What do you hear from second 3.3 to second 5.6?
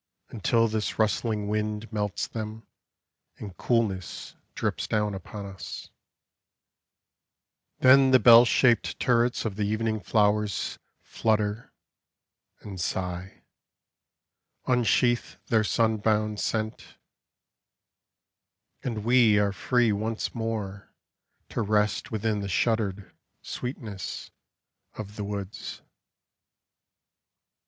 And coolness drips down upon